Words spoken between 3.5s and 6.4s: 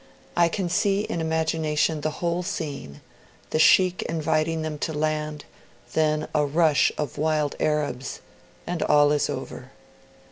the Sheikh inviting them to land... then